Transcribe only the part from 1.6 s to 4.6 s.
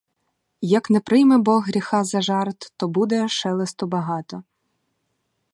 гріха за жарт, то буде шелесту багато.